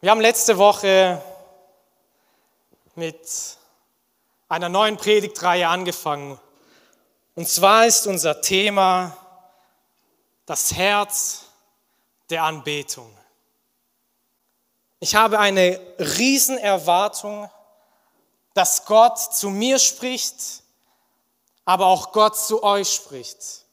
[0.00, 1.20] Wir haben letzte Woche
[2.94, 3.18] mit
[4.48, 6.38] einer neuen Predigtreihe angefangen.
[7.34, 9.16] Und zwar ist unser Thema
[10.46, 11.46] das Herz
[12.30, 13.12] der Anbetung.
[15.00, 17.50] Ich habe eine Riesenerwartung,
[18.54, 20.62] dass Gott zu mir spricht,
[21.64, 23.64] aber auch Gott zu euch spricht.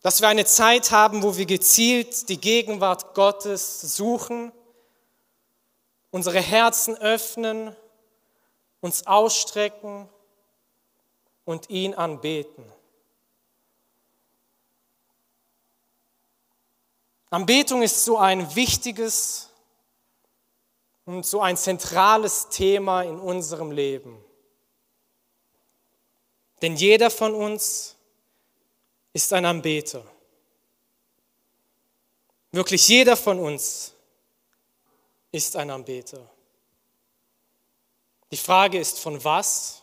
[0.00, 4.52] Dass wir eine Zeit haben, wo wir gezielt die Gegenwart Gottes suchen
[6.10, 7.74] unsere Herzen öffnen,
[8.80, 10.08] uns ausstrecken
[11.44, 12.64] und ihn anbeten.
[17.30, 19.50] Anbetung ist so ein wichtiges
[21.04, 24.22] und so ein zentrales Thema in unserem Leben.
[26.62, 27.96] Denn jeder von uns
[29.12, 30.04] ist ein Anbeter.
[32.52, 33.92] Wirklich jeder von uns
[35.36, 36.28] ist ein Anbeter.
[38.30, 39.82] Die Frage ist von was?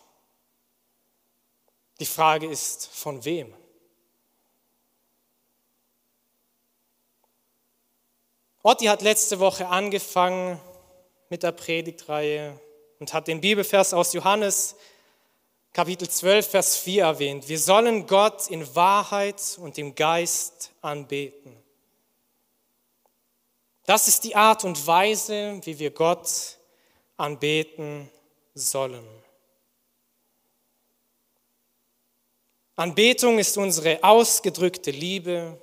[2.00, 3.54] Die Frage ist von wem?
[8.64, 10.60] Otti hat letzte Woche angefangen
[11.30, 12.60] mit der Predigtreihe
[13.00, 14.76] und hat den Bibelvers aus Johannes
[15.72, 17.48] Kapitel 12, Vers 4 erwähnt.
[17.48, 21.63] Wir sollen Gott in Wahrheit und im Geist anbeten.
[23.86, 26.58] Das ist die Art und Weise, wie wir Gott
[27.18, 28.10] anbeten
[28.54, 29.06] sollen.
[32.76, 35.62] Anbetung ist unsere ausgedrückte Liebe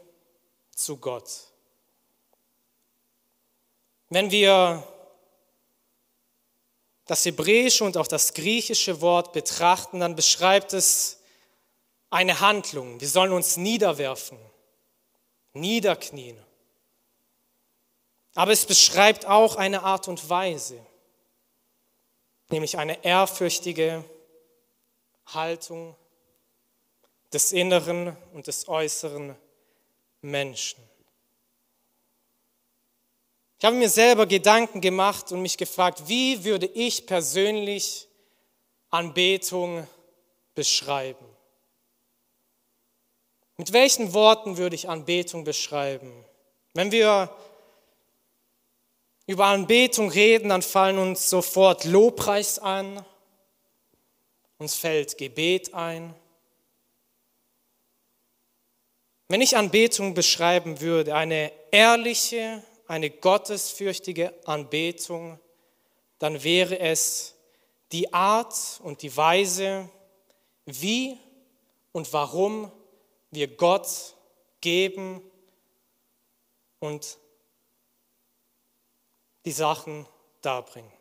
[0.71, 1.31] zu Gott.
[4.11, 4.87] Wenn wir
[7.07, 11.21] das hebräische und auch das griechische Wort betrachten, dann beschreibt es
[12.11, 13.01] eine Handlung.
[13.01, 14.39] Wir sollen uns niederwerfen,
[15.53, 16.39] niederknien.
[18.41, 20.81] Aber es beschreibt auch eine Art und Weise,
[22.49, 24.03] nämlich eine ehrfürchtige
[25.27, 25.95] Haltung
[27.35, 29.37] des inneren und des äußeren
[30.23, 30.83] Menschen.
[33.59, 38.09] Ich habe mir selber Gedanken gemacht und mich gefragt, wie würde ich persönlich
[38.89, 39.87] Anbetung
[40.55, 41.27] beschreiben?
[43.59, 46.25] Mit welchen Worten würde ich Anbetung beschreiben?
[46.73, 47.37] Wenn wir
[49.31, 53.07] über Anbetung reden, dann fallen uns sofort Lobpreis an,
[54.59, 56.17] uns fällt Gebet ein.
[59.29, 65.39] Wenn ich Anbetung beschreiben würde, eine ehrliche, eine gottesfürchtige Anbetung,
[66.19, 67.37] dann wäre es
[67.93, 69.89] die Art und die Weise,
[70.67, 71.17] wie
[71.93, 72.73] und warum
[73.31, 74.17] wir Gott
[74.61, 75.23] geben
[76.81, 77.17] und
[79.45, 80.07] die Sachen
[80.43, 80.93] darbringen.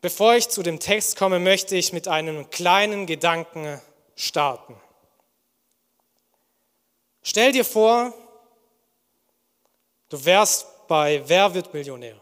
[0.00, 3.80] Bevor ich zu dem Text komme, möchte ich mit einem kleinen Gedanken
[4.14, 4.80] starten.
[7.22, 8.14] Stell dir vor,
[10.08, 12.20] du wärst bei Wer wird Millionär?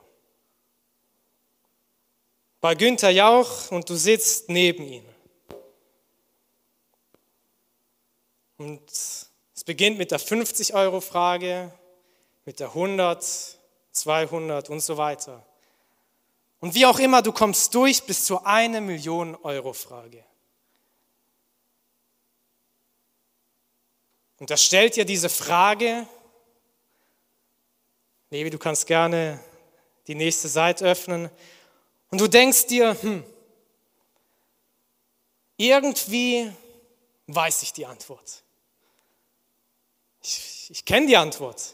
[2.61, 5.05] Bei Günther Jauch und du sitzt neben ihm.
[8.57, 11.71] Und es beginnt mit der 50-Euro-Frage
[12.45, 13.59] mit der 100,
[13.93, 15.45] 200 und so weiter.
[16.61, 20.25] Und wie auch immer, du kommst durch bis zur eine Million Euro Frage.
[24.39, 26.07] Und da stellt dir diese Frage,
[28.31, 29.41] Levi, du kannst gerne
[30.07, 31.31] die nächste Seite öffnen,
[32.15, 33.25] und du denkst dir, hm,
[35.57, 36.53] irgendwie
[37.27, 38.45] weiß ich die Antwort.
[40.23, 41.74] Ich, ich kenne die Antwort.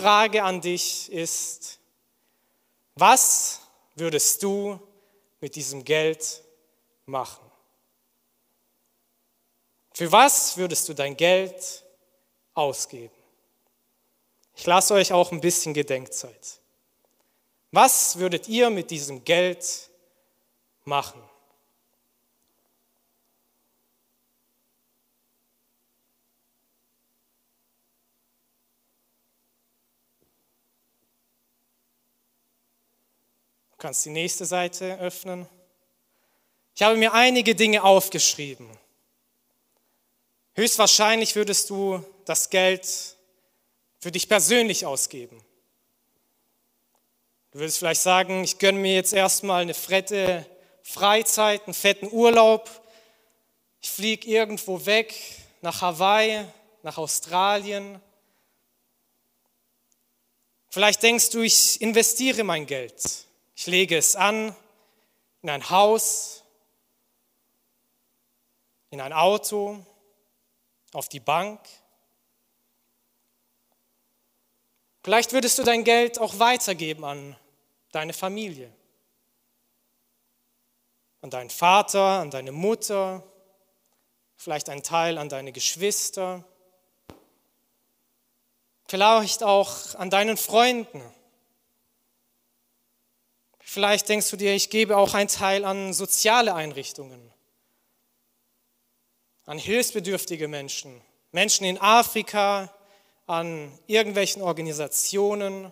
[0.00, 1.78] Frage an dich ist,
[2.94, 3.60] was
[3.96, 4.80] würdest du
[5.40, 6.42] mit diesem Geld
[7.04, 7.44] machen?
[9.92, 11.84] Für was würdest du dein Geld
[12.54, 13.14] ausgeben?
[14.56, 16.60] Ich lasse euch auch ein bisschen Gedenkzeit.
[17.70, 19.90] Was würdet ihr mit diesem Geld
[20.84, 21.22] machen?
[33.80, 35.48] Du kannst die nächste Seite öffnen.
[36.74, 38.68] Ich habe mir einige Dinge aufgeschrieben.
[40.52, 42.86] Höchstwahrscheinlich würdest du das Geld
[43.98, 45.42] für dich persönlich ausgeben.
[47.52, 50.44] Du würdest vielleicht sagen, ich gönne mir jetzt erstmal eine fette
[50.82, 52.68] Freizeit, einen fetten Urlaub.
[53.80, 55.14] Ich fliege irgendwo weg
[55.62, 56.44] nach Hawaii
[56.82, 57.98] nach Australien.
[60.68, 63.29] Vielleicht denkst du, ich investiere mein Geld.
[63.60, 64.56] Ich lege es an
[65.42, 66.44] in ein Haus,
[68.88, 69.84] in ein Auto,
[70.94, 71.60] auf die Bank.
[75.04, 77.36] Vielleicht würdest du dein Geld auch weitergeben an
[77.92, 78.72] deine Familie,
[81.20, 83.22] an deinen Vater, an deine Mutter,
[84.36, 86.44] vielleicht ein Teil an deine Geschwister,
[88.88, 91.02] vielleicht auch an deinen Freunden.
[93.72, 97.32] Vielleicht denkst du dir, ich gebe auch einen Teil an soziale Einrichtungen,
[99.44, 101.00] an hilfsbedürftige Menschen,
[101.30, 102.74] Menschen in Afrika,
[103.28, 105.70] an irgendwelchen Organisationen,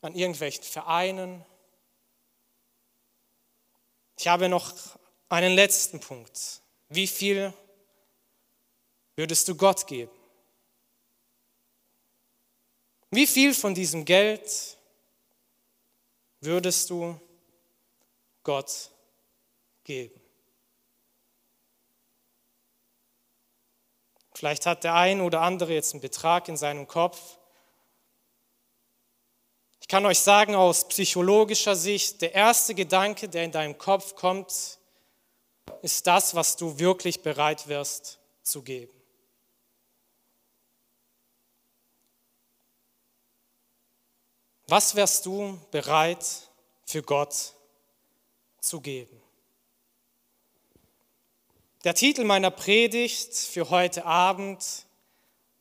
[0.00, 1.46] an irgendwelchen Vereinen.
[4.18, 4.74] Ich habe noch
[5.28, 6.62] einen letzten Punkt.
[6.88, 7.54] Wie viel
[9.14, 10.10] würdest du Gott geben?
[13.12, 14.78] Wie viel von diesem Geld
[16.42, 17.18] würdest du
[18.42, 18.90] Gott
[19.84, 20.20] geben?
[24.34, 27.38] Vielleicht hat der ein oder andere jetzt einen Betrag in seinem Kopf.
[29.80, 34.78] Ich kann euch sagen, aus psychologischer Sicht, der erste Gedanke, der in deinem Kopf kommt,
[35.82, 39.01] ist das, was du wirklich bereit wirst zu geben.
[44.72, 46.24] Was wärst du bereit
[46.86, 47.52] für Gott
[48.58, 49.20] zu geben?
[51.84, 54.86] Der Titel meiner Predigt für heute Abend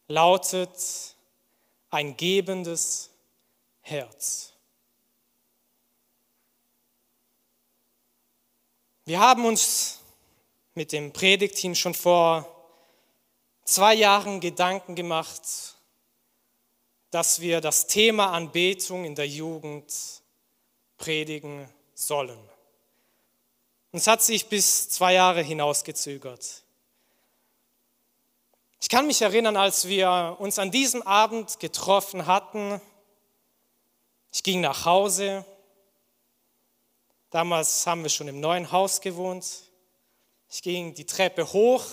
[0.07, 1.17] lautet
[1.89, 3.09] Ein gebendes
[3.81, 4.53] Herz.
[9.03, 9.99] Wir haben uns
[10.73, 12.47] mit dem Predigteam schon vor
[13.65, 15.70] zwei Jahren Gedanken gemacht,
[17.11, 19.93] dass wir das Thema Anbetung in der Jugend
[20.97, 22.39] predigen sollen.
[23.91, 26.63] Und es hat sich bis zwei Jahre hinausgezögert.
[28.79, 32.81] Ich kann mich erinnern, als wir uns an diesem Abend getroffen hatten.
[34.31, 35.45] Ich ging nach Hause.
[37.29, 39.45] Damals haben wir schon im neuen Haus gewohnt.
[40.49, 41.85] Ich ging die Treppe hoch,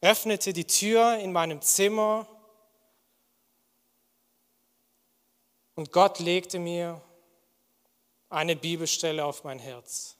[0.00, 2.26] öffnete die Tür in meinem Zimmer
[5.80, 7.00] und Gott legte mir
[8.28, 10.14] eine Bibelstelle auf mein Herz.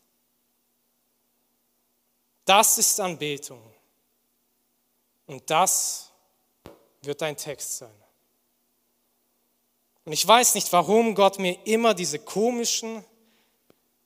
[2.46, 3.62] Das ist Anbetung.
[5.26, 6.12] Und das
[7.02, 8.02] wird ein Text sein.
[10.06, 13.04] Und ich weiß nicht, warum Gott mir immer diese komischen,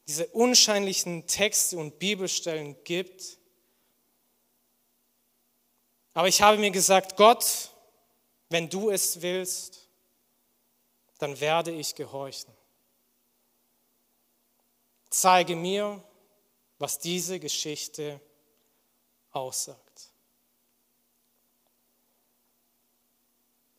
[0.08, 3.38] diese unscheinlichen Texte und Bibelstellen gibt.
[6.14, 7.70] Aber ich habe mir gesagt, Gott,
[8.48, 9.83] wenn du es willst,
[11.24, 12.52] dann werde ich gehorchen.
[15.08, 16.04] Zeige mir,
[16.78, 18.20] was diese Geschichte
[19.30, 20.10] aussagt.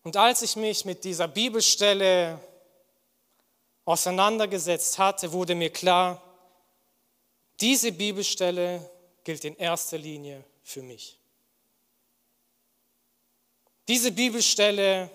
[0.01, 2.39] Und als ich mich mit dieser Bibelstelle
[3.85, 6.23] auseinandergesetzt hatte, wurde mir klar,
[7.59, 8.89] diese Bibelstelle
[9.23, 11.19] gilt in erster Linie für mich.
[13.87, 15.11] Diese Bibelstelle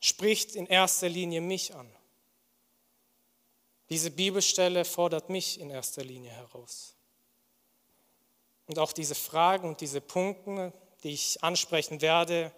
[0.00, 1.90] spricht in erster Linie mich an.
[3.88, 6.94] Diese Bibelstelle fordert mich in erster Linie heraus.
[8.66, 10.72] Und auch diese Fragen und diese Punkte,
[11.02, 12.52] die ich ansprechen werde,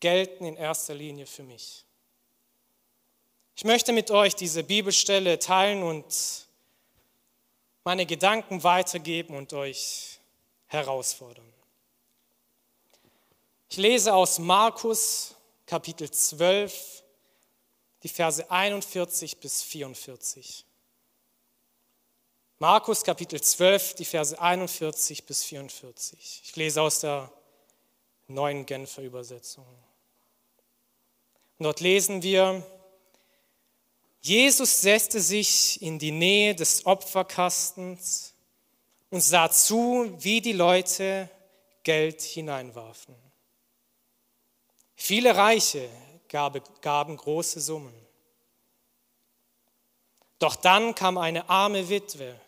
[0.00, 1.84] gelten in erster Linie für mich.
[3.54, 6.46] Ich möchte mit euch diese Bibelstelle teilen und
[7.84, 10.20] meine Gedanken weitergeben und euch
[10.66, 11.52] herausfordern.
[13.70, 15.34] Ich lese aus Markus
[15.68, 17.04] Kapitel 12,
[18.02, 20.64] die Verse 41 bis 44.
[22.58, 26.40] Markus Kapitel 12, die Verse 41 bis 44.
[26.42, 27.30] Ich lese aus der
[28.28, 29.66] neuen Genfer Übersetzung.
[31.58, 32.64] Und dort lesen wir,
[34.22, 38.32] Jesus setzte sich in die Nähe des Opferkastens
[39.10, 41.28] und sah zu, wie die Leute
[41.82, 43.27] Geld hineinwarfen.
[45.00, 45.88] Viele Reiche
[46.28, 47.94] gaben große Summen.
[50.40, 52.38] Doch dann kam eine arme Witwe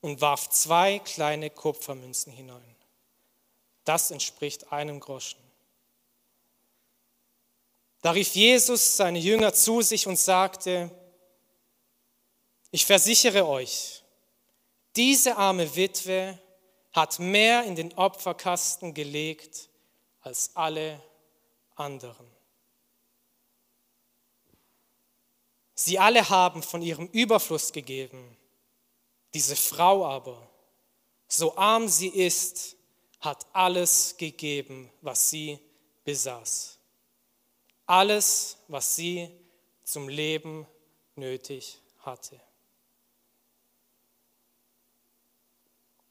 [0.00, 2.76] und warf zwei kleine Kupfermünzen hinein.
[3.84, 5.38] Das entspricht einem Groschen.
[8.02, 10.90] Da rief Jesus seine Jünger zu sich und sagte,
[12.72, 14.02] ich versichere euch,
[14.96, 16.38] diese arme Witwe
[16.92, 19.68] hat mehr in den Opferkasten gelegt
[20.20, 21.00] als alle
[21.78, 22.26] anderen.
[25.74, 28.36] Sie alle haben von ihrem Überfluss gegeben.
[29.32, 30.50] Diese Frau aber,
[31.28, 32.76] so arm sie ist,
[33.20, 35.58] hat alles gegeben, was sie
[36.04, 36.78] besaß.
[37.86, 39.30] Alles, was sie
[39.84, 40.66] zum Leben
[41.14, 42.40] nötig hatte.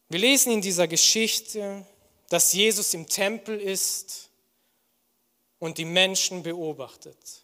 [0.10, 1.86] Wir lesen in dieser Geschichte,
[2.30, 4.27] dass Jesus im Tempel ist
[5.60, 7.44] und die Menschen beobachtet.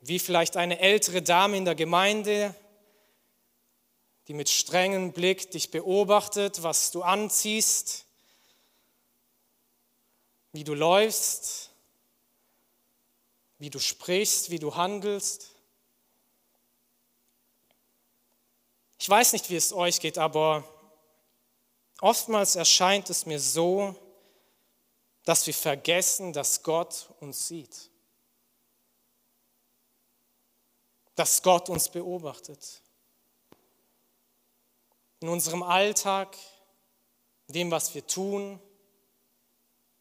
[0.00, 2.54] Wie vielleicht eine ältere Dame in der Gemeinde,
[4.28, 8.06] die mit strengem Blick dich beobachtet, was du anziehst,
[10.52, 11.70] wie du läufst,
[13.58, 15.50] wie du sprichst, wie du handelst.
[18.98, 20.64] Ich weiß nicht, wie es euch geht, aber
[22.00, 23.96] oftmals erscheint es mir so,
[25.24, 27.90] dass wir vergessen, dass Gott uns sieht,
[31.14, 32.82] dass Gott uns beobachtet.
[35.20, 36.36] In unserem Alltag,
[37.48, 38.60] dem, was wir tun,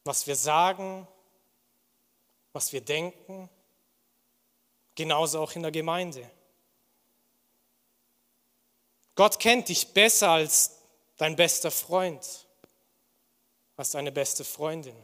[0.03, 1.07] was wir sagen,
[2.53, 3.49] was wir denken,
[4.95, 6.29] genauso auch in der Gemeinde.
[9.15, 10.77] Gott kennt dich besser als
[11.17, 12.47] dein bester Freund,
[13.75, 14.95] als deine beste Freundin,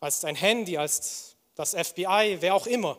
[0.00, 2.98] als dein Handy, als das FBI, wer auch immer.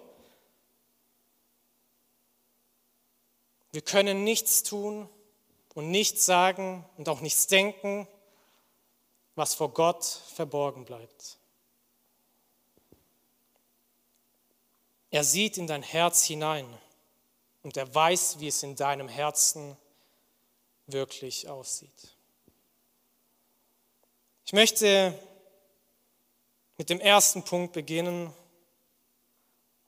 [3.72, 5.10] Wir können nichts tun
[5.74, 8.08] und nichts sagen und auch nichts denken,
[9.36, 11.38] was vor Gott verborgen bleibt.
[15.10, 16.66] Er sieht in dein Herz hinein
[17.64, 19.78] und er weiß, wie es in deinem Herzen
[20.88, 22.16] wirklich aussieht.
[24.46, 25.18] Ich möchte
[26.82, 28.34] mit dem ersten Punkt beginnen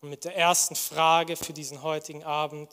[0.01, 2.69] und mit der ersten Frage für diesen heutigen Abend.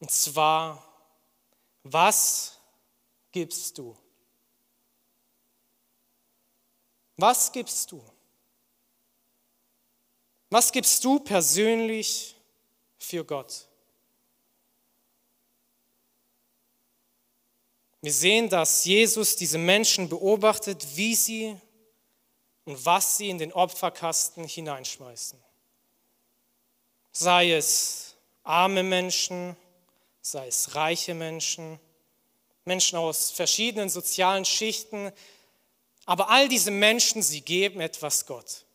[0.00, 0.84] Und zwar,
[1.84, 2.58] was
[3.30, 3.96] gibst du?
[7.16, 8.04] Was gibst du?
[10.50, 12.34] Was gibst du persönlich
[12.98, 13.68] für Gott?
[18.04, 21.56] Wir sehen, dass Jesus diese Menschen beobachtet, wie sie
[22.66, 25.42] und was sie in den Opferkasten hineinschmeißen.
[27.12, 29.56] Sei es arme Menschen,
[30.20, 31.80] sei es reiche Menschen,
[32.66, 35.10] Menschen aus verschiedenen sozialen Schichten,
[36.04, 38.66] aber all diese Menschen, sie geben etwas Gott.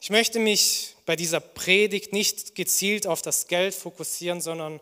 [0.00, 4.80] Ich möchte mich bei dieser Predigt nicht gezielt auf das Geld fokussieren, sondern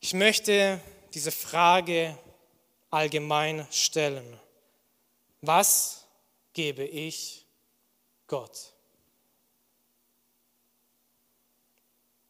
[0.00, 0.82] ich möchte
[1.14, 2.18] diese Frage
[2.90, 4.38] allgemein stellen.
[5.40, 6.06] Was
[6.52, 7.46] gebe ich
[8.26, 8.72] Gott?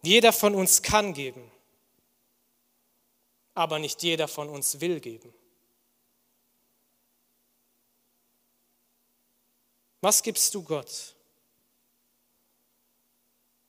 [0.02, 1.50] Jeder von uns kann geben,
[3.54, 5.34] aber nicht jeder von uns will geben.
[10.00, 11.16] Was gibst du Gott?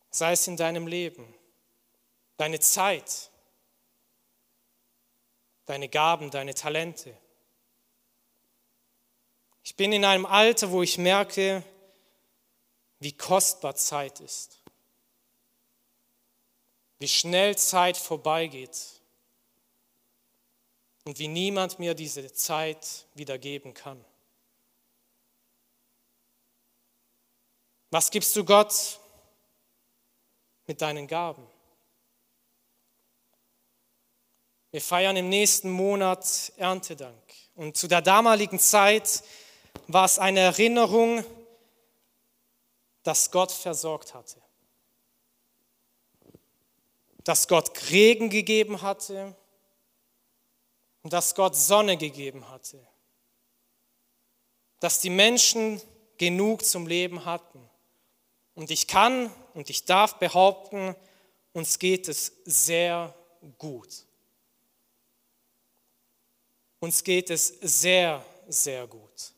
[0.10, 1.34] sei es in deinem Leben,
[2.38, 3.28] deine Zeit,
[5.69, 7.15] deine Gaben, deine Talente.
[9.63, 11.63] Ich bin in einem Alter, wo ich merke,
[12.99, 14.61] wie kostbar Zeit ist,
[16.97, 18.77] wie schnell Zeit vorbeigeht
[21.05, 24.03] und wie niemand mir diese Zeit wiedergeben kann.
[27.91, 28.99] Was gibst du Gott?
[30.69, 31.45] mit deinen Gaben.
[34.71, 37.15] Wir feiern im nächsten Monat Erntedank.
[37.55, 39.23] Und zu der damaligen Zeit
[39.88, 41.23] war es eine Erinnerung,
[43.01, 44.39] dass Gott versorgt hatte.
[47.23, 49.35] Dass Gott Regen gegeben hatte
[51.01, 52.85] und dass Gott Sonne gegeben hatte.
[54.79, 55.81] Dass die Menschen
[56.19, 57.67] genug zum Leben hatten.
[58.53, 60.95] Und ich kann und ich darf behaupten,
[61.53, 63.15] uns geht es sehr
[63.57, 64.05] gut.
[66.79, 69.33] Uns geht es sehr, sehr gut.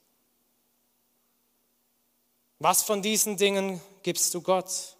[2.59, 4.95] Was von diesen Dingen gibst du Gott?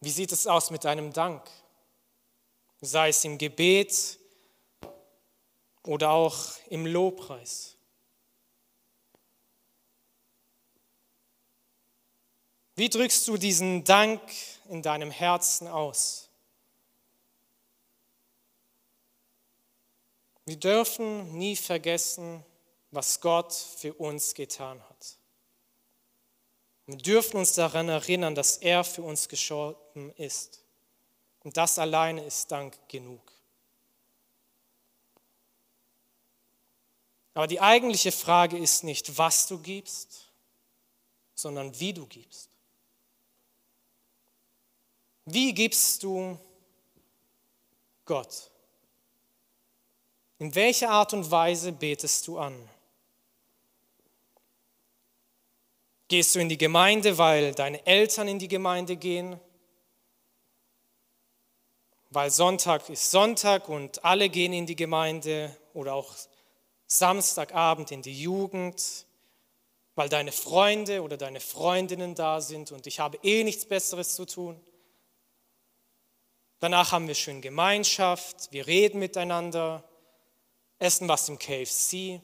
[0.00, 1.48] Wie sieht es aus mit deinem Dank?
[2.80, 4.18] Sei es im Gebet
[5.84, 6.38] oder auch
[6.70, 7.76] im Lobpreis.
[12.74, 14.20] Wie drückst du diesen Dank
[14.70, 16.31] in deinem Herzen aus?
[20.52, 22.44] Wir dürfen nie vergessen,
[22.90, 25.16] was Gott für uns getan hat.
[26.84, 30.62] Wir dürfen uns daran erinnern, dass er für uns gestorben ist.
[31.40, 33.22] Und das alleine ist Dank genug.
[37.32, 40.30] Aber die eigentliche Frage ist nicht, was du gibst,
[41.34, 42.50] sondern wie du gibst.
[45.24, 46.38] Wie gibst du
[48.04, 48.51] Gott?
[50.42, 52.68] In welcher Art und Weise betest du an?
[56.08, 59.38] Gehst du in die Gemeinde, weil deine Eltern in die Gemeinde gehen?
[62.10, 66.12] Weil Sonntag ist Sonntag und alle gehen in die Gemeinde oder auch
[66.88, 69.06] Samstagabend in die Jugend,
[69.94, 74.24] weil deine Freunde oder deine Freundinnen da sind und ich habe eh nichts Besseres zu
[74.24, 74.60] tun.
[76.58, 79.84] Danach haben wir schön Gemeinschaft, wir reden miteinander,
[80.82, 82.20] essen was im KFC.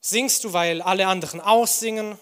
[0.00, 2.18] Singst du, weil alle anderen aussingen?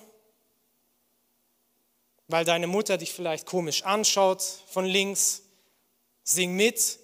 [2.29, 5.43] Weil deine Mutter dich vielleicht komisch anschaut von links?
[6.23, 6.99] Sing mit,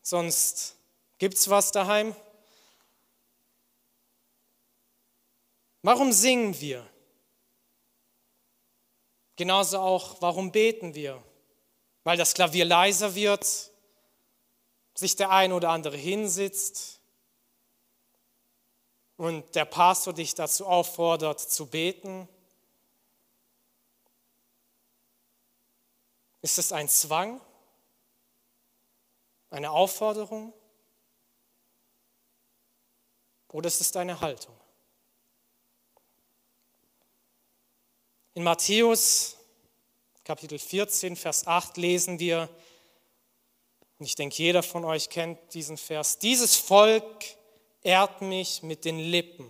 [0.00, 0.76] sonst
[1.18, 2.14] gibt's was daheim.
[5.82, 6.88] Warum singen wir?
[9.36, 11.22] Genauso auch, warum beten wir?
[12.04, 13.70] Weil das Klavier leiser wird,
[14.98, 17.00] sich der ein oder andere hinsitzt
[19.16, 22.28] und der Pastor dich dazu auffordert zu beten?
[26.42, 27.40] Ist es ein Zwang?
[29.50, 30.52] Eine Aufforderung?
[33.52, 34.56] Oder ist es deine Haltung?
[38.34, 39.36] In Matthäus
[40.24, 42.48] Kapitel 14, Vers 8 lesen wir,
[43.98, 46.18] und ich denke, jeder von euch kennt diesen Vers.
[46.18, 47.24] Dieses Volk
[47.82, 49.48] ehrt mich mit den Lippen,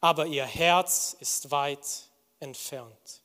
[0.00, 3.22] aber ihr Herz ist weit entfernt.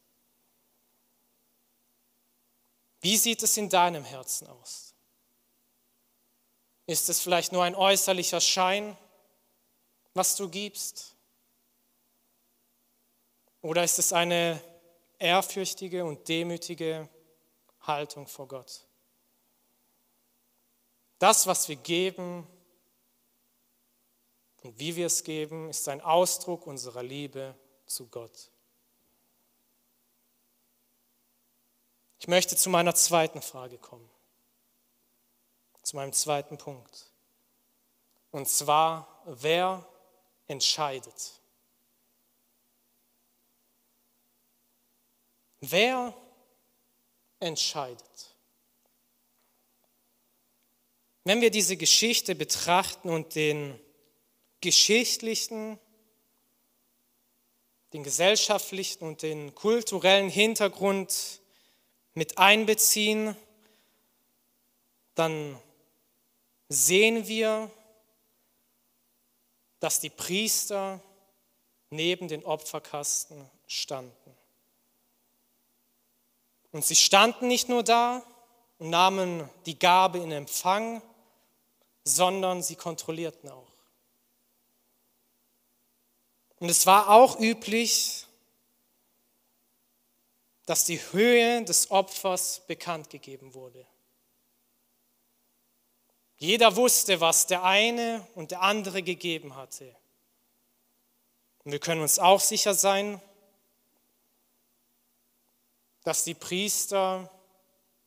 [3.01, 4.93] Wie sieht es in deinem Herzen aus?
[6.85, 8.97] Ist es vielleicht nur ein äußerlicher Schein,
[10.13, 11.15] was du gibst?
[13.61, 14.61] Oder ist es eine
[15.19, 17.07] ehrfürchtige und demütige
[17.81, 18.88] Haltung vor Gott?
[21.19, 22.47] Das, was wir geben
[24.63, 27.55] und wie wir es geben, ist ein Ausdruck unserer Liebe
[27.85, 28.51] zu Gott.
[32.19, 34.09] Ich möchte zu meiner zweiten Frage kommen,
[35.83, 37.11] zu meinem zweiten Punkt.
[38.31, 39.85] Und zwar, wer
[40.47, 41.39] entscheidet?
[45.61, 46.13] Wer
[47.39, 48.28] entscheidet?
[51.29, 53.79] Wenn wir diese Geschichte betrachten und den
[54.61, 55.77] geschichtlichen,
[57.93, 61.39] den gesellschaftlichen und den kulturellen Hintergrund
[62.15, 63.35] mit einbeziehen,
[65.13, 65.61] dann
[66.67, 67.69] sehen wir,
[69.79, 70.99] dass die Priester
[71.91, 74.35] neben den Opferkasten standen.
[76.71, 78.23] Und sie standen nicht nur da
[78.79, 81.03] und nahmen die Gabe in Empfang,
[82.15, 83.71] sondern sie kontrollierten auch.
[86.59, 88.25] Und es war auch üblich,
[90.65, 93.87] dass die Höhe des Opfers bekannt gegeben wurde.
[96.37, 99.95] Jeder wusste, was der eine und der andere gegeben hatte.
[101.63, 103.21] Und wir können uns auch sicher sein,
[106.03, 107.29] dass die Priester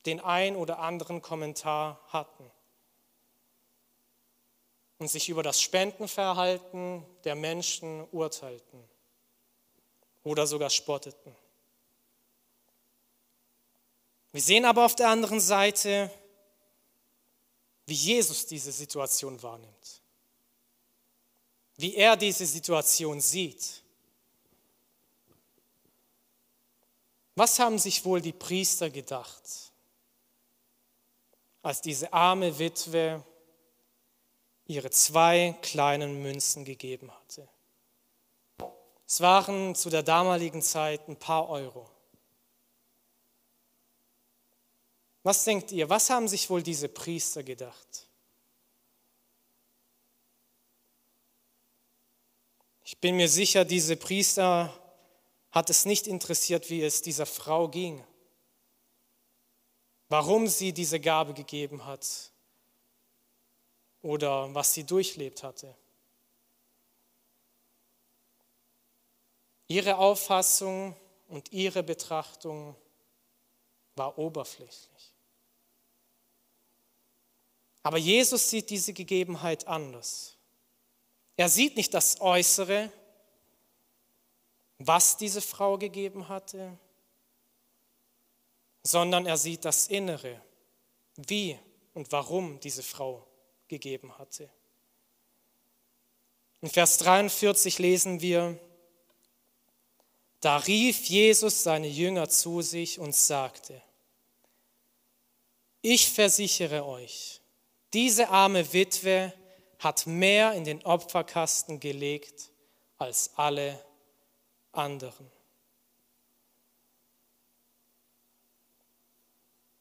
[0.07, 2.51] den ein oder anderen Kommentar hatten
[5.03, 8.81] und sich über das Spendenverhalten der Menschen urteilten
[10.23, 11.35] oder sogar spotteten.
[14.31, 16.09] Wir sehen aber auf der anderen Seite,
[17.87, 20.03] wie Jesus diese Situation wahrnimmt,
[21.79, 23.83] wie er diese Situation sieht.
[27.35, 29.43] Was haben sich wohl die Priester gedacht,
[31.61, 33.25] als diese arme Witwe
[34.67, 37.49] ihre zwei kleinen Münzen gegeben hatte.
[39.07, 41.91] Es waren zu der damaligen Zeit ein paar Euro.
[45.23, 48.09] Was denkt ihr, was haben sich wohl diese Priester gedacht?
[52.85, 54.73] Ich bin mir sicher, diese Priester
[55.51, 58.05] hat es nicht interessiert, wie es dieser Frau ging,
[60.09, 62.32] warum sie diese Gabe gegeben hat
[64.03, 65.75] oder was sie durchlebt hatte.
[69.69, 70.95] Ihre Auffassung
[71.29, 72.77] und ihre Betrachtung
[73.95, 75.15] war oberflächlich.
[77.83, 80.37] Aber Jesus sieht diese Gegebenheit anders.
[81.37, 82.93] Er sieht nicht das Äußere,
[84.79, 86.79] was diese Frau gegeben hatte,
[88.83, 90.41] sondern er sieht das Innere,
[91.17, 91.59] wie
[91.95, 93.27] und warum diese Frau
[93.73, 94.51] gegeben hatte.
[96.61, 98.59] In Vers 43 lesen wir,
[100.41, 103.83] da rief Jesus seine Jünger zu sich und sagte,
[105.81, 107.41] ich versichere euch,
[107.95, 109.33] diese arme Witwe
[109.79, 112.51] hat mehr in den Opferkasten gelegt
[112.99, 113.83] als alle
[114.73, 115.31] anderen.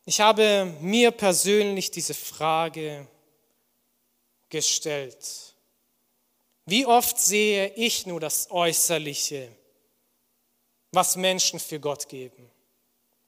[0.05, 3.07] Ich habe mir persönlich diese Frage
[4.51, 5.55] gestellt.
[6.65, 9.51] Wie oft sehe ich nur das Äußerliche,
[10.91, 12.49] was Menschen für Gott geben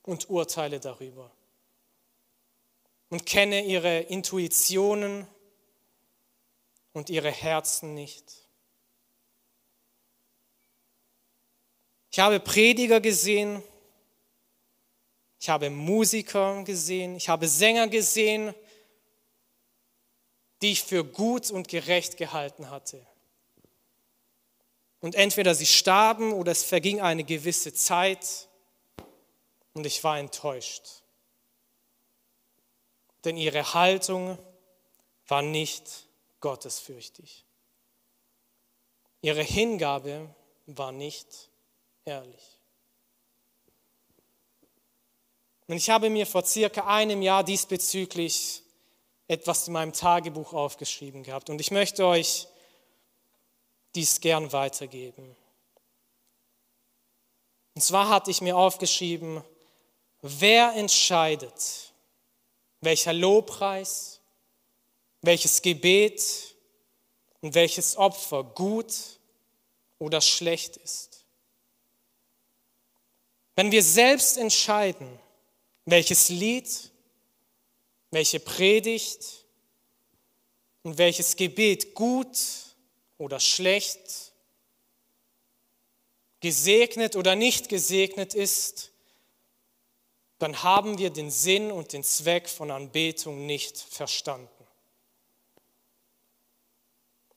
[0.03, 1.31] und urteile darüber
[3.09, 5.27] und kenne ihre Intuitionen
[6.93, 8.23] und ihre Herzen nicht.
[12.11, 13.63] Ich habe Prediger gesehen,
[15.39, 18.53] ich habe Musiker gesehen, ich habe Sänger gesehen,
[20.63, 23.05] die ich für gut und gerecht gehalten hatte.
[25.01, 28.47] Und entweder sie starben oder es verging eine gewisse Zeit
[29.73, 31.03] und ich war enttäuscht.
[33.25, 34.37] Denn ihre Haltung
[35.27, 36.07] war nicht
[36.39, 37.45] gottesfürchtig.
[39.21, 40.33] Ihre Hingabe
[40.65, 41.49] war nicht
[42.05, 42.59] ehrlich.
[45.67, 48.62] Und ich habe mir vor circa einem Jahr diesbezüglich
[49.33, 51.49] etwas in meinem Tagebuch aufgeschrieben gehabt.
[51.49, 52.47] Und ich möchte euch
[53.95, 55.35] dies gern weitergeben.
[57.75, 59.43] Und zwar hatte ich mir aufgeschrieben,
[60.21, 61.93] wer entscheidet,
[62.81, 64.21] welcher Lobpreis,
[65.21, 66.55] welches Gebet
[67.41, 68.93] und welches Opfer gut
[69.97, 71.25] oder schlecht ist.
[73.55, 75.19] Wenn wir selbst entscheiden,
[75.85, 76.91] welches Lied,
[78.13, 79.45] welche Predigt
[80.83, 82.37] und welches Gebet gut
[83.17, 84.33] oder schlecht,
[86.39, 88.91] gesegnet oder nicht gesegnet ist,
[90.39, 94.67] dann haben wir den Sinn und den Zweck von Anbetung nicht verstanden.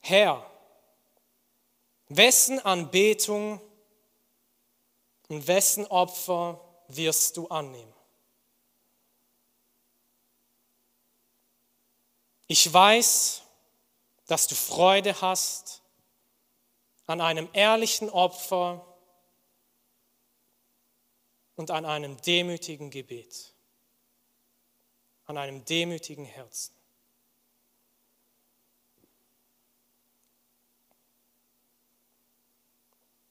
[0.01, 0.49] Herr,
[2.09, 3.61] wessen Anbetung
[5.29, 7.96] und wessen Opfer wirst du annehmen?
[12.47, 13.43] Ich weiß,
[14.25, 15.81] dass du Freude hast
[17.05, 18.85] an einem ehrlichen Opfer
[21.55, 23.53] und an einem demütigen Gebet,
[25.25, 26.73] an einem demütigen Herzen.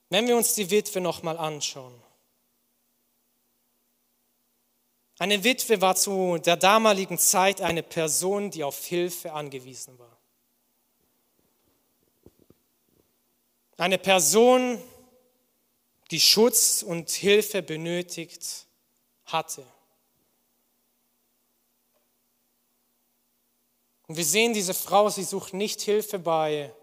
[0.09, 2.06] Wenn wir uns die Witwe nochmal anschauen.
[5.19, 10.15] Eine Witwe war zu der damaligen Zeit eine Person, die auf Hilfe angewiesen war.
[13.77, 14.81] Eine Person,
[16.11, 18.67] die Schutz und Hilfe benötigt
[19.25, 19.65] hatte.
[24.07, 26.73] Und wir sehen diese Frau, sie sucht nicht Hilfe bei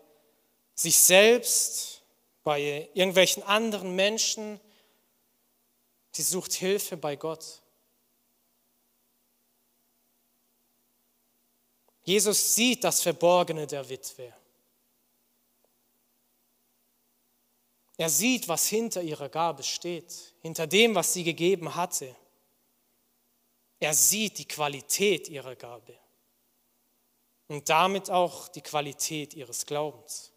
[0.74, 2.02] sich selbst,
[2.42, 4.60] bei irgendwelchen anderen Menschen.
[6.12, 7.62] Sie sucht Hilfe bei Gott.
[12.04, 14.32] Jesus sieht das Verborgene der Witwe.
[17.96, 22.14] Er sieht, was hinter ihrer Gabe steht, hinter dem, was sie gegeben hatte.
[23.80, 25.98] Er sieht die Qualität ihrer Gabe
[27.48, 30.32] und damit auch die Qualität ihres Glaubens.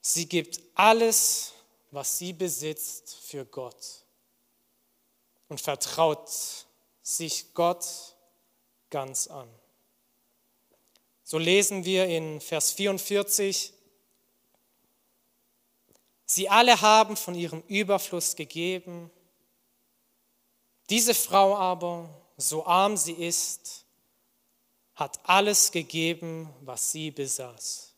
[0.00, 1.52] Sie gibt alles,
[1.90, 4.04] was sie besitzt, für Gott
[5.48, 6.30] und vertraut
[7.02, 8.15] sich Gott
[8.90, 9.48] ganz an.
[11.22, 13.72] So lesen wir in Vers 44,
[16.28, 19.10] Sie alle haben von ihrem Überfluss gegeben.
[20.90, 23.84] Diese Frau aber, so arm sie ist,
[24.96, 27.94] hat alles gegeben, was sie besaß.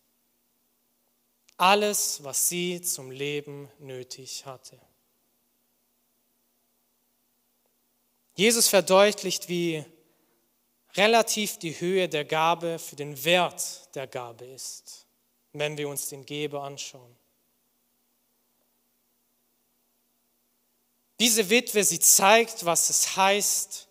[1.58, 4.78] alles, was sie zum Leben nötig hatte.
[8.36, 9.84] Jesus verdeutlicht, wie
[10.96, 15.06] relativ die Höhe der Gabe für den Wert der Gabe ist,
[15.52, 17.16] wenn wir uns den Geber anschauen.
[21.20, 23.88] Diese Witwe, sie zeigt, was es heißt,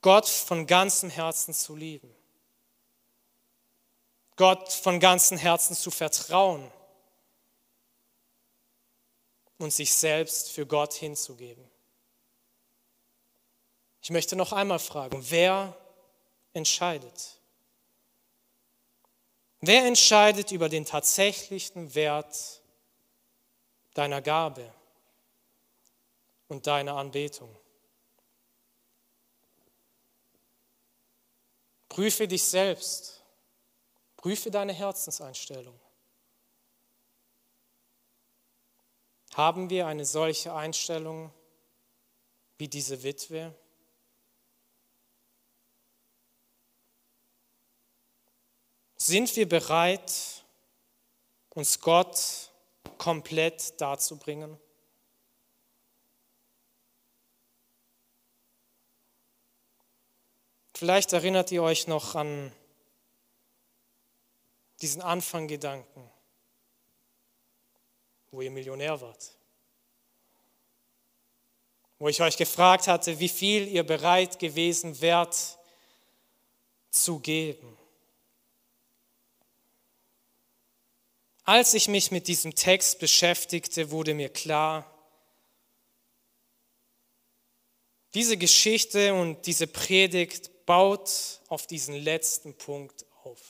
[0.00, 2.14] Gott von ganzem Herzen zu lieben.
[4.36, 6.70] Gott von ganzem Herzen zu vertrauen
[9.58, 11.68] und sich selbst für Gott hinzugeben.
[14.06, 15.76] Ich möchte noch einmal fragen, wer
[16.52, 17.40] entscheidet?
[19.60, 22.62] Wer entscheidet über den tatsächlichen Wert
[23.94, 24.72] deiner Gabe
[26.46, 27.52] und deiner Anbetung?
[31.88, 33.24] Prüfe dich selbst.
[34.16, 35.80] Prüfe deine Herzenseinstellung.
[39.34, 41.34] Haben wir eine solche Einstellung
[42.56, 43.52] wie diese Witwe?
[49.06, 50.42] Sind wir bereit,
[51.50, 52.50] uns Gott
[52.98, 54.58] komplett darzubringen?
[60.74, 62.50] Vielleicht erinnert ihr euch noch an
[64.80, 66.10] diesen Anfanggedanken,
[68.32, 69.36] wo ihr Millionär wart.
[72.00, 75.60] Wo ich euch gefragt hatte, wie viel ihr bereit gewesen wärt
[76.90, 77.75] zu geben.
[81.46, 84.92] Als ich mich mit diesem Text beschäftigte, wurde mir klar,
[88.14, 93.40] diese Geschichte und diese Predigt baut auf diesen letzten Punkt auf.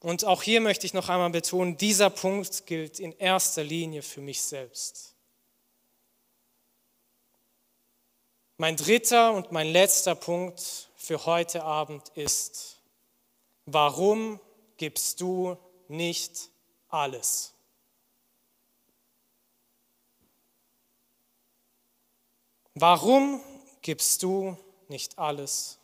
[0.00, 4.22] Und auch hier möchte ich noch einmal betonen, dieser Punkt gilt in erster Linie für
[4.22, 5.14] mich selbst.
[8.56, 12.77] Mein dritter und mein letzter Punkt für heute Abend ist,
[13.72, 14.40] warum
[14.76, 15.56] gibst du
[15.88, 16.50] nicht
[16.88, 17.54] alles?
[22.74, 23.42] Warum
[23.82, 24.56] gibst du
[24.88, 25.78] nicht alles?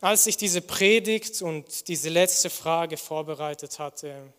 [0.00, 4.32] Als ich diese Predigt und diese letzte Frage vorbereitet hatte,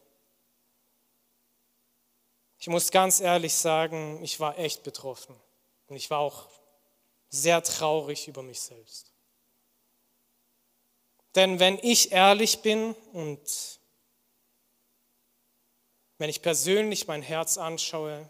[2.60, 5.36] ich muss ganz ehrlich sagen, ich war echt betroffen
[5.88, 6.50] und ich war auch
[7.36, 9.12] sehr traurig über mich selbst.
[11.36, 13.80] Denn wenn ich ehrlich bin und
[16.18, 18.30] wenn ich persönlich mein Herz anschaue,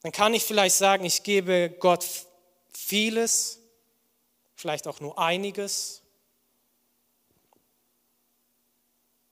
[0.00, 2.06] dann kann ich vielleicht sagen, ich gebe Gott
[2.72, 3.58] vieles,
[4.54, 6.02] vielleicht auch nur einiges,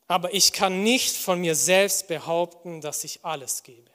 [0.08, 3.90] Aber ich kann nicht von mir selbst behaupten, dass ich alles gebe.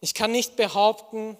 [0.00, 1.36] Ich kann nicht behaupten,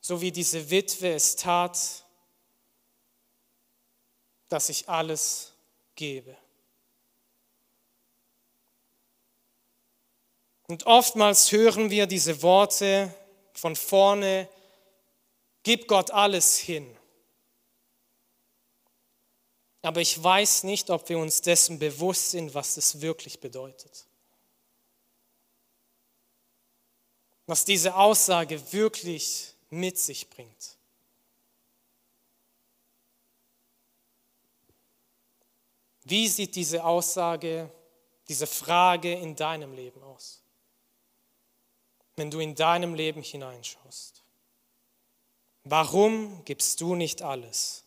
[0.00, 2.04] so wie diese Witwe es tat,
[4.48, 5.52] dass ich alles
[5.94, 6.36] gebe.
[10.66, 13.14] Und oftmals hören wir diese Worte
[13.54, 14.48] von vorne
[15.62, 16.96] Gib Gott alles hin.
[19.82, 24.07] Aber ich weiß nicht, ob wir uns dessen bewusst sind, was es wirklich bedeutet.
[27.48, 30.76] Was diese Aussage wirklich mit sich bringt.
[36.04, 37.72] Wie sieht diese Aussage,
[38.28, 40.42] diese Frage in deinem Leben aus?
[42.16, 44.22] Wenn du in deinem Leben hineinschaust.
[45.64, 47.82] Warum gibst du nicht alles?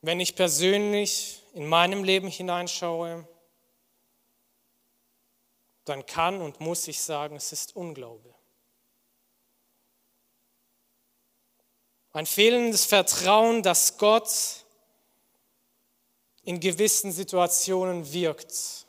[0.00, 3.28] Wenn ich persönlich in meinem Leben hineinschaue,
[5.88, 8.34] dann kann und muss ich sagen, es ist Unglaube.
[12.12, 14.64] Ein fehlendes Vertrauen, dass Gott
[16.42, 18.86] in gewissen Situationen wirkt.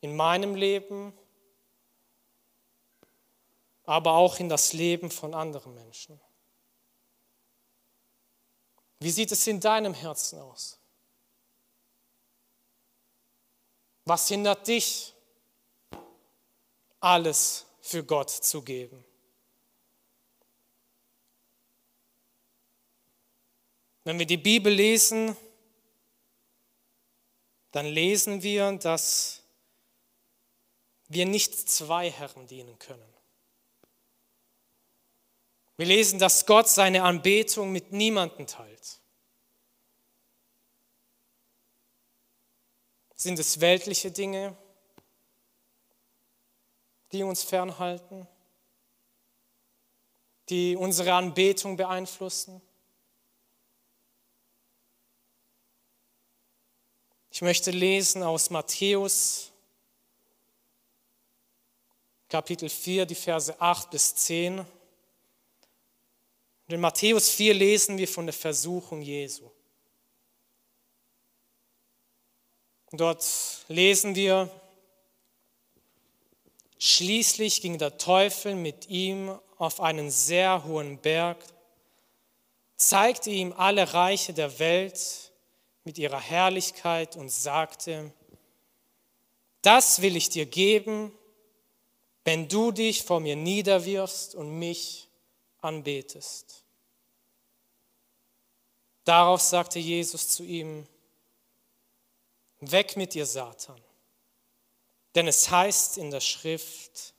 [0.00, 1.12] In meinem Leben
[3.86, 6.20] aber auch in das Leben von anderen Menschen.
[8.98, 10.78] Wie sieht es in deinem Herzen aus?
[14.04, 15.14] Was hindert dich,
[17.06, 19.04] alles für Gott zu geben?
[24.02, 25.36] Wenn wir die Bibel lesen,
[27.70, 29.42] dann lesen wir, dass
[31.08, 33.14] wir nicht zwei Herren dienen können.
[35.76, 39.00] Wir lesen, dass Gott seine Anbetung mit niemandem teilt.
[43.14, 44.56] Sind es weltliche Dinge,
[47.12, 48.26] die uns fernhalten,
[50.48, 52.60] die unsere Anbetung beeinflussen?
[57.30, 59.52] Ich möchte lesen aus Matthäus
[62.28, 64.58] Kapitel 4, die Verse 8 bis 10.
[64.58, 64.66] Und
[66.66, 69.48] in Matthäus 4 lesen wir von der Versuchung Jesu.
[72.86, 73.24] Und dort
[73.68, 74.50] lesen wir,
[76.78, 81.38] schließlich ging der Teufel mit ihm auf einen sehr hohen Berg,
[82.76, 85.32] zeigte ihm alle Reiche der Welt
[85.84, 88.12] mit ihrer Herrlichkeit und sagte,
[89.62, 91.12] das will ich dir geben,
[92.24, 95.08] wenn du dich vor mir niederwirfst und mich
[95.60, 96.64] anbetest.
[99.04, 100.86] Darauf sagte Jesus zu ihm,
[102.60, 103.80] weg mit dir, Satan,
[105.16, 107.14] denn es heißt in der Schrift,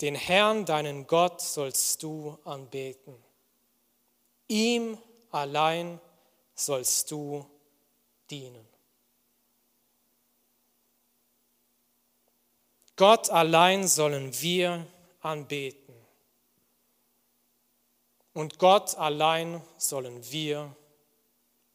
[0.00, 3.14] den Herrn, deinen Gott, sollst du anbeten.
[4.48, 4.98] Ihm
[5.30, 6.00] allein
[6.56, 7.48] sollst du
[8.28, 8.68] dienen.
[12.96, 14.84] Gott allein sollen wir
[15.20, 15.94] anbeten.
[18.32, 20.74] Und Gott allein sollen wir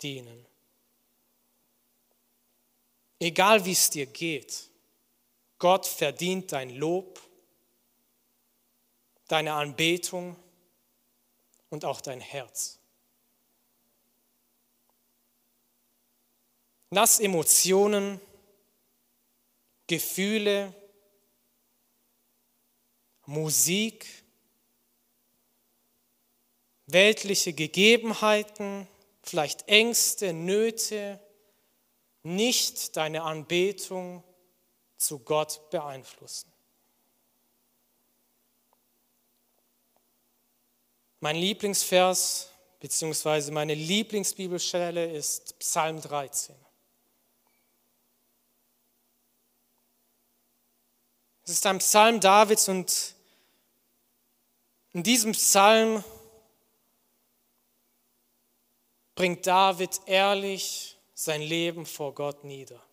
[0.02, 0.46] dienen.
[3.18, 4.69] Egal wie es dir geht,
[5.60, 7.22] Gott verdient dein Lob,
[9.28, 10.38] deine Anbetung
[11.70, 12.80] und auch dein Herz.
[16.92, 18.20] Lass Emotionen,
[19.86, 20.74] Gefühle,
[23.26, 24.08] Musik,
[26.88, 28.88] weltliche Gegebenheiten,
[29.22, 31.20] vielleicht Ängste, Nöte,
[32.24, 34.24] nicht deine Anbetung
[35.00, 36.52] zu Gott beeinflussen.
[41.22, 43.52] Mein Lieblingsvers bzw.
[43.52, 46.56] meine Lieblingsbibelstelle ist Psalm 13.
[51.44, 53.16] Es ist ein Psalm Davids und
[54.92, 56.04] in diesem Psalm
[59.16, 62.89] bringt David ehrlich sein Leben vor Gott nieder.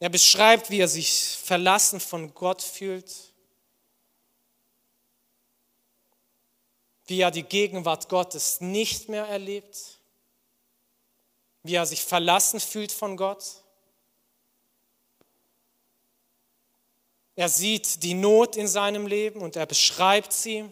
[0.00, 3.12] Er beschreibt, wie er sich verlassen von Gott fühlt,
[7.06, 9.98] wie er die Gegenwart Gottes nicht mehr erlebt,
[11.62, 13.64] wie er sich verlassen fühlt von Gott.
[17.36, 20.64] Er sieht die Not in seinem Leben und er beschreibt sie,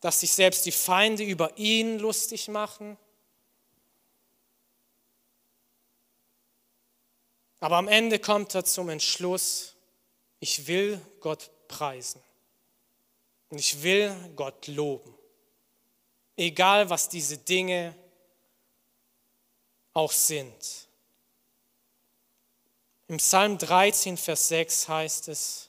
[0.00, 2.96] dass sich selbst die Feinde über ihn lustig machen.
[7.60, 9.74] Aber am Ende kommt er zum Entschluss,
[10.40, 12.22] ich will Gott preisen
[13.50, 15.14] und ich will Gott loben,
[16.36, 17.94] egal was diese Dinge
[19.92, 20.88] auch sind.
[23.08, 25.68] Im Psalm 13, Vers 6 heißt es,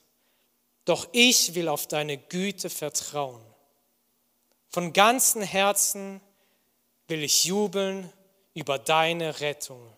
[0.85, 3.43] doch ich will auf deine Güte vertrauen.
[4.69, 6.21] Von ganzem Herzen
[7.07, 8.11] will ich jubeln
[8.53, 9.91] über deine Rettung.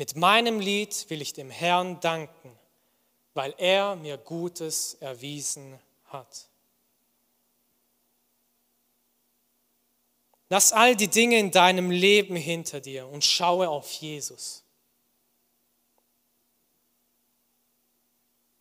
[0.00, 2.58] Mit meinem Lied will ich dem Herrn danken,
[3.34, 6.48] weil er mir Gutes erwiesen hat.
[10.48, 14.64] Lass all die Dinge in deinem Leben hinter dir und schaue auf Jesus.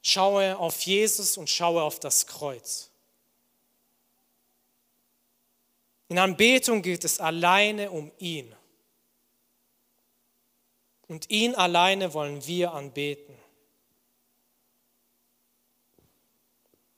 [0.02, 2.92] Schaue auf Jesus und schaue auf das Kreuz.
[6.10, 8.54] In Anbetung geht es alleine um ihn.
[11.10, 13.36] Und ihn alleine wollen wir anbeten.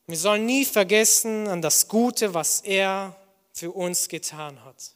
[0.05, 3.15] Wir sollen nie vergessen an das Gute, was er
[3.53, 4.95] für uns getan hat.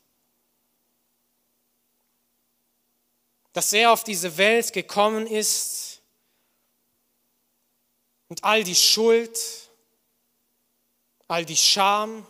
[3.54, 5.86] Dass er auf diese Welt gekommen ist,
[8.28, 9.40] und all die Schuld,
[11.28, 12.26] all die Scham,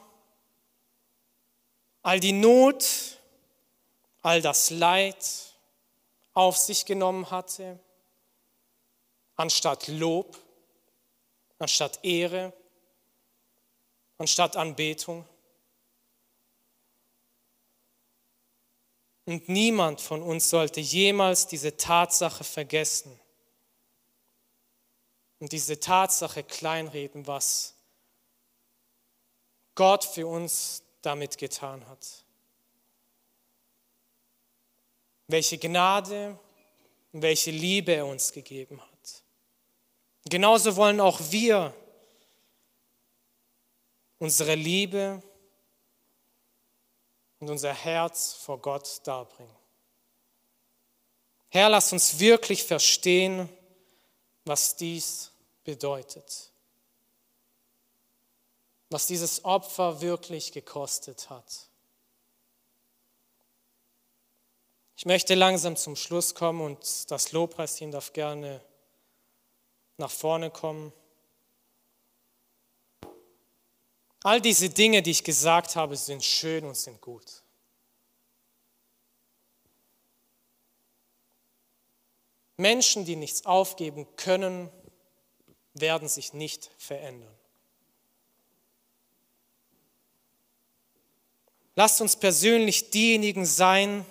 [2.03, 3.17] all die Not,
[4.21, 5.44] all das Leid
[6.35, 7.79] auf sich genommen hatte,
[9.35, 10.37] anstatt Lob,
[11.57, 12.53] anstatt Ehre,
[14.17, 15.27] anstatt Anbetung.
[19.25, 23.19] Und niemand von uns sollte jemals diese Tatsache vergessen
[25.39, 27.75] und diese Tatsache kleinreden, was
[29.73, 32.24] Gott für uns damit getan hat.
[35.27, 36.37] Welche Gnade
[37.11, 39.23] und welche Liebe er uns gegeben hat.
[40.25, 41.73] Genauso wollen auch wir
[44.17, 45.21] unsere Liebe
[47.39, 49.55] und unser Herz vor Gott darbringen.
[51.49, 53.47] Herr, lass uns wirklich verstehen,
[54.45, 55.31] was dies
[55.63, 56.51] bedeutet,
[58.89, 61.69] was dieses Opfer wirklich gekostet hat.
[64.97, 68.61] Ich möchte langsam zum Schluss kommen und das Lobpreisteam darf gerne
[69.97, 70.93] nach vorne kommen.
[74.23, 77.43] All diese Dinge, die ich gesagt habe, sind schön und sind gut.
[82.57, 84.69] Menschen, die nichts aufgeben können,
[85.73, 87.35] werden sich nicht verändern.
[91.75, 94.05] Lasst uns persönlich diejenigen sein,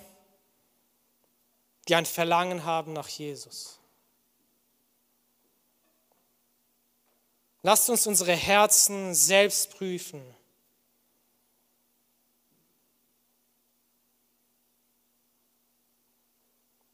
[1.87, 3.79] die ein Verlangen haben nach Jesus.
[7.61, 10.23] Lasst uns unsere Herzen selbst prüfen.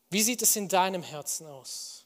[0.10, 2.06] Wie sieht es in deinem Herzen aus?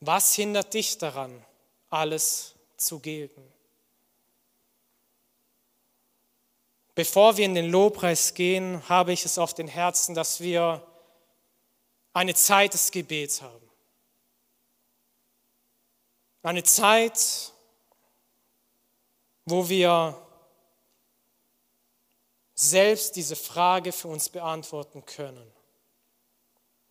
[0.00, 1.44] Was hindert dich daran,
[1.88, 3.55] alles zu geben?
[6.96, 10.82] Bevor wir in den Lobpreis gehen, habe ich es auf den Herzen, dass wir
[12.14, 13.70] eine Zeit des Gebets haben.
[16.42, 17.52] Eine Zeit,
[19.44, 20.18] wo wir
[22.54, 25.52] selbst diese Frage für uns beantworten können.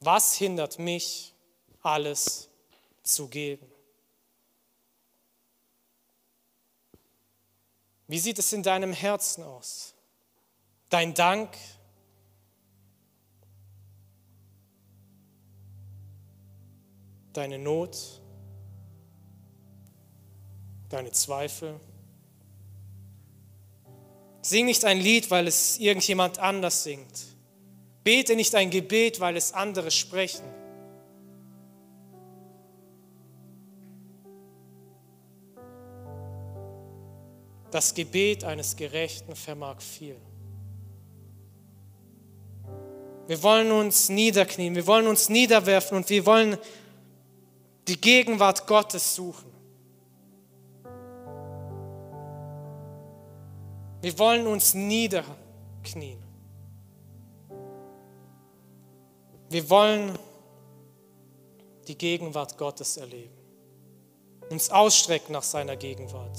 [0.02, 1.34] Was hindert mich,
[1.82, 2.48] alles
[3.02, 3.72] zu geben?
[8.06, 9.95] Wie sieht es in deinem Herzen aus?
[10.96, 11.50] Dein Dank,
[17.34, 18.22] deine Not,
[20.88, 21.82] deine Zweifel.
[24.42, 27.26] Sing nicht ein Lied, weil es irgendjemand anders singt.
[28.06, 30.46] Bete nicht ein Gebet, weil es andere sprechen.
[37.70, 40.16] Das Gebet eines Gerechten vermag viel.
[43.28, 46.58] Wir wollen uns niederknien, wir wollen uns niederwerfen und wir wollen
[47.88, 49.52] die Gegenwart Gottes suchen.
[54.02, 56.22] Wir wollen uns niederknien.
[59.50, 60.18] Wir wollen
[61.88, 63.34] die Gegenwart Gottes erleben,
[64.50, 66.38] uns ausstrecken nach seiner Gegenwart.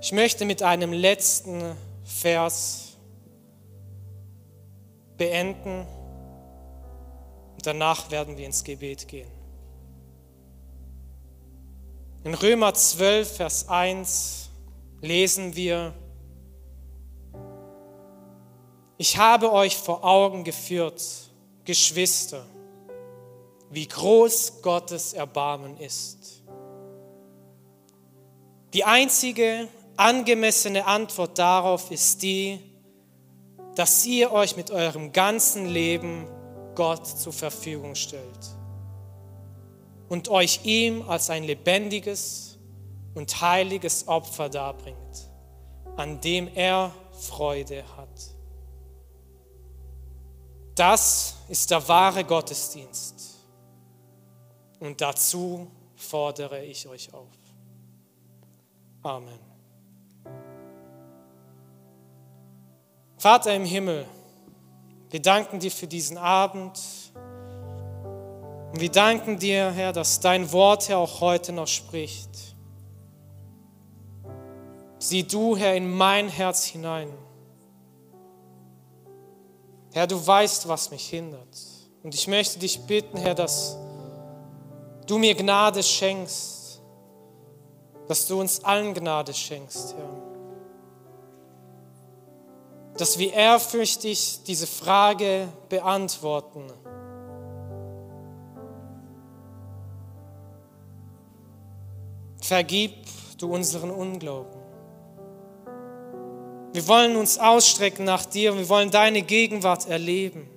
[0.00, 2.85] Ich möchte mit einem letzten Vers
[5.16, 5.86] beenden
[7.54, 9.30] und danach werden wir ins Gebet gehen.
[12.24, 14.50] In Römer 12, Vers 1
[15.00, 15.94] lesen wir,
[18.98, 21.02] ich habe euch vor Augen geführt,
[21.64, 22.44] Geschwister,
[23.70, 26.42] wie groß Gottes Erbarmen ist.
[28.72, 32.58] Die einzige angemessene Antwort darauf ist die,
[33.76, 36.26] dass ihr euch mit eurem ganzen Leben
[36.74, 38.56] Gott zur Verfügung stellt
[40.08, 42.56] und euch ihm als ein lebendiges,
[43.16, 45.30] und heiliges Opfer darbringt,
[45.96, 48.36] an dem er Freude hat.
[50.74, 53.38] Das ist der wahre Gottesdienst
[54.80, 57.32] und dazu fordere ich euch auf.
[59.02, 59.55] Amen.
[63.18, 64.06] Vater im Himmel,
[65.10, 66.78] wir danken dir für diesen Abend
[68.72, 72.28] und wir danken dir, Herr, dass dein Wort, Herr, auch heute noch spricht.
[74.98, 77.08] Sieh du, Herr, in mein Herz hinein.
[79.94, 81.56] Herr, du weißt, was mich hindert.
[82.02, 83.78] Und ich möchte dich bitten, Herr, dass
[85.06, 86.82] du mir Gnade schenkst,
[88.08, 90.25] dass du uns allen Gnade schenkst, Herr.
[92.98, 96.64] Dass wir ehrfürchtig diese Frage beantworten.
[102.40, 102.92] Vergib
[103.38, 104.60] du unseren Unglauben.
[106.72, 110.48] Wir wollen uns ausstrecken nach dir und wir wollen deine Gegenwart erleben.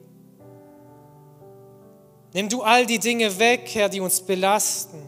[2.34, 5.02] Nimm du all die Dinge weg, Herr, die uns belasten.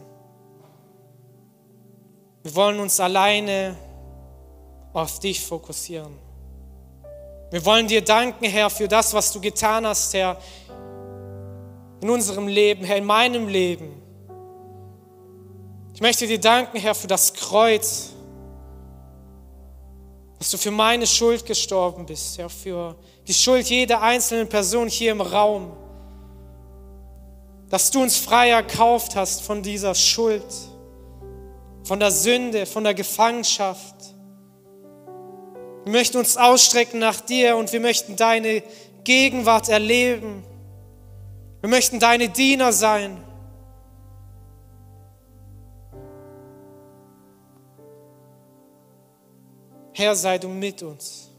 [2.42, 3.76] Wir wollen uns alleine
[4.92, 6.18] auf dich fokussieren.
[7.52, 10.38] Wir wollen dir danken, Herr, für das, was du getan hast, Herr,
[12.00, 13.92] in unserem Leben, Herr, in meinem Leben.
[15.92, 18.14] Ich möchte dir danken, Herr, für das Kreuz,
[20.38, 22.96] dass du für meine Schuld gestorben bist, Herr, für
[23.28, 25.76] die Schuld jeder einzelnen Person hier im Raum,
[27.68, 30.42] dass du uns frei erkauft hast von dieser Schuld,
[31.84, 33.91] von der Sünde, von der Gefangenschaft.
[35.84, 38.62] Wir möchten uns ausstrecken nach dir und wir möchten deine
[39.04, 40.44] Gegenwart erleben.
[41.60, 43.22] Wir möchten deine Diener sein.
[49.94, 51.30] Herr, sei du mit uns.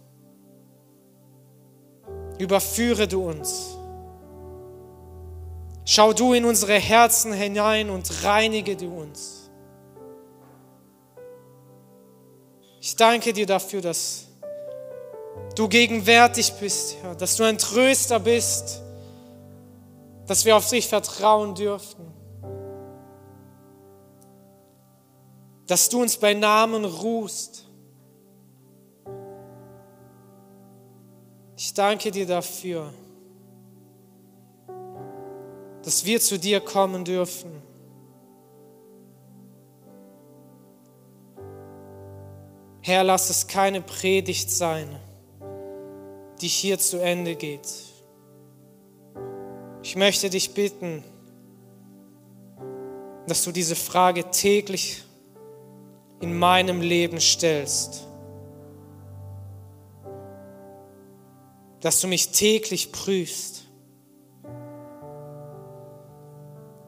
[2.37, 3.77] Überführe du uns.
[5.85, 9.49] Schau du in unsere Herzen hinein und reinige du uns.
[12.79, 14.27] Ich danke dir dafür, dass
[15.55, 18.81] du gegenwärtig bist, Herr, dass du ein Tröster bist,
[20.27, 22.11] dass wir auf dich vertrauen dürfen.
[25.67, 27.65] Dass du uns bei Namen ruhst.
[31.55, 32.93] Ich danke dir dafür,
[35.83, 37.61] dass wir zu dir kommen dürfen.
[42.81, 44.99] Herr, lass es keine Predigt sein,
[46.43, 47.67] die hier zu Ende geht.
[49.81, 51.03] Ich möchte dich bitten,
[53.27, 55.03] dass du diese Frage täglich
[56.21, 58.07] in meinem Leben stellst.
[61.83, 63.65] dass du mich täglich prüfst,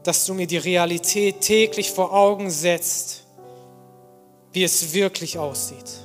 [0.03, 3.25] dass du mir die Realität täglich vor Augen setzt,
[4.53, 6.04] wie es wirklich aussieht.